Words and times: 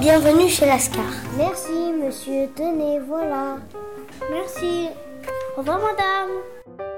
Bienvenue 0.00 0.48
chez 0.48 0.64
Lascar. 0.64 1.12
Merci, 1.36 1.92
monsieur. 2.02 2.48
Tenez, 2.56 3.00
voilà. 3.00 3.58
Merci. 4.32 4.88
Au 5.54 5.60
revoir, 5.60 5.78
madame. 5.78 6.90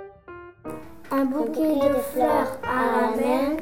Un 1.10 1.24
bouquet 1.24 1.74
de 1.74 1.98
fleurs 2.12 2.59
à 2.62 3.00
la 3.00 3.09
main. 3.20 3.56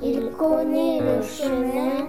Il 0.00 0.30
connaît 0.38 1.00
le 1.00 1.20
chemin. 1.20 2.06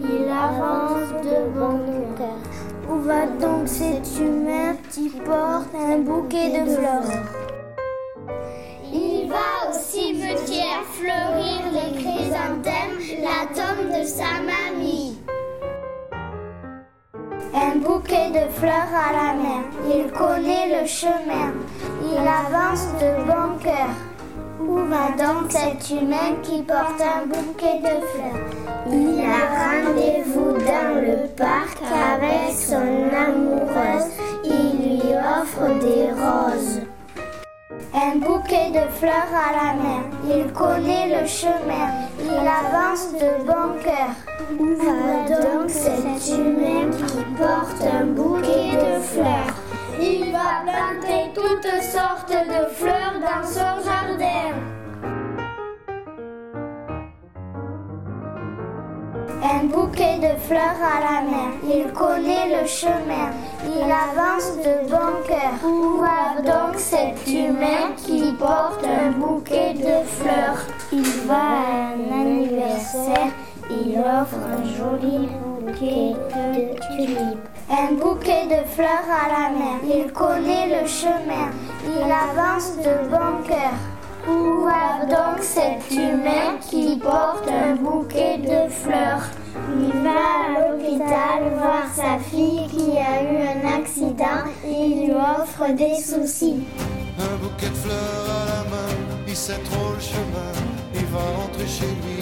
Il 0.00 0.28
avance 0.28 1.10
de 1.22 1.48
bon 1.56 1.78
cœur. 2.18 2.90
Où 2.90 2.98
va 3.02 3.26
donc 3.26 3.68
cet 3.68 4.18
humain 4.18 4.74
qui 4.90 5.10
porte 5.10 5.72
un 5.78 5.98
bouquet 5.98 6.58
de 6.58 6.70
fleurs 6.72 7.22
Il 8.92 9.28
va 9.28 9.70
au 9.70 9.72
cimetière 9.72 10.82
fleurir 10.92 11.62
les 11.72 12.02
chrysanthèmes, 12.02 13.22
la 13.22 13.46
tombe 13.54 14.00
de 14.00 14.04
sa 14.04 14.42
mamie. 14.42 14.55
Bouquet 17.82 18.30
de 18.30 18.50
fleurs 18.58 18.92
à 18.94 19.12
la 19.12 19.34
main. 19.34 19.62
Il 19.88 20.10
connaît 20.10 20.80
le 20.80 20.86
chemin. 20.86 21.52
Il 22.02 22.18
avance 22.18 22.86
de 23.00 23.24
bon 23.26 23.58
cœur. 23.62 23.92
Où 24.60 24.76
va 24.88 25.10
donc 25.16 25.50
cet 25.50 25.90
humain 25.90 26.36
qui 26.42 26.62
porte 26.62 27.00
un 27.00 27.26
bouquet 27.26 27.78
de 27.80 28.00
fleurs? 28.06 28.46
Il 28.90 29.20
a 29.20 29.44
rendez-vous 29.62 30.52
dans 30.52 31.00
le 31.02 31.28
parc 31.36 31.78
avec 31.82 32.56
son 32.56 33.10
amoureuse. 33.14 34.25
Un 38.16 38.18
bouquet 38.18 38.70
de 38.70 38.88
fleurs 38.98 39.30
à 39.30 39.52
la 39.52 39.74
main. 39.74 40.02
Il 40.26 40.50
connaît 40.52 41.20
le 41.20 41.26
chemin. 41.26 41.88
Il 42.18 42.30
avance 42.30 43.12
de 43.12 43.44
bon 43.44 43.76
cœur. 43.84 44.14
Où 44.58 44.74
va 44.76 45.36
donc 45.36 45.68
cet 45.68 46.34
humain 46.34 46.90
qui 46.96 47.22
porte 47.36 47.82
un 47.82 48.06
bouquet 48.06 48.72
de 48.72 49.00
fleurs 49.02 49.54
Il 50.00 50.32
va 50.32 50.62
planter 50.64 51.30
toutes 51.34 51.82
sortes 51.82 52.32
de 52.32 52.74
fleurs 52.74 53.20
dans 53.20 53.46
son 53.46 53.84
jardin. 53.84 54.54
Un 59.48 59.66
bouquet 59.66 60.18
de 60.18 60.36
fleurs 60.40 60.80
à 60.82 61.00
la 61.00 61.20
main. 61.22 61.52
Il 61.62 61.92
connaît 61.92 62.60
le 62.60 62.66
chemin. 62.66 63.30
Il 63.64 63.84
avance 63.84 64.56
de 64.56 64.88
bon 64.90 65.22
cœur. 65.28 65.54
Où 65.64 66.00
va 66.00 66.42
donc 66.42 66.76
cet 66.76 67.24
humain 67.28 67.92
qui 67.96 68.32
porte 68.32 68.84
un 68.84 69.12
bouquet 69.12 69.74
de 69.74 70.04
fleurs? 70.04 70.66
Il 70.90 71.04
va 71.28 71.34
à 71.34 71.92
un 71.94 72.20
anniversaire. 72.22 73.30
Il 73.70 73.96
offre 74.00 74.40
un 74.50 74.64
joli 74.64 75.28
bouquet 75.44 76.14
de 76.34 76.96
tulipes. 76.96 77.48
Un 77.70 77.94
bouquet 77.94 78.46
de 78.46 78.66
fleurs 78.74 79.08
à 79.08 79.28
la 79.28 79.48
main. 79.50 79.78
Il 79.84 80.12
connaît 80.12 80.80
le 80.80 80.88
chemin. 80.88 81.50
Il 81.84 82.02
avance 82.02 82.78
de 82.78 83.08
bon 83.08 83.46
cœur. 83.46 83.76
Où 84.28 84.64
va 84.64 85.06
donc 85.06 85.40
cet 85.40 85.88
humain 85.92 86.58
qui 86.60 86.96
porte 86.96 87.48
un 87.48 87.65
fille 92.18 92.66
qui 92.68 92.96
a 92.98 93.22
eu 93.22 93.36
un 93.36 93.78
accident 93.78 94.44
et 94.64 94.70
il 94.70 95.06
lui 95.06 95.12
offre 95.12 95.72
des 95.74 96.00
soucis. 96.00 96.64
Un 97.18 97.36
bouquet 97.36 97.68
de 97.68 97.74
fleurs 97.74 98.26
à 98.30 98.44
la 98.46 98.70
main, 98.70 98.94
il 99.26 99.36
sait 99.36 99.58
trop 99.70 99.94
le 99.94 100.00
chemin, 100.00 100.52
il 100.94 101.06
va 101.06 101.18
rentrer 101.18 101.66
chez 101.66 101.86
lui 101.86 102.15